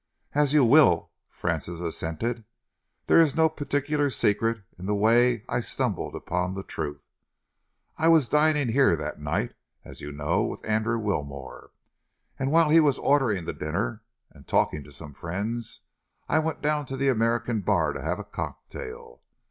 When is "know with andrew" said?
10.11-10.97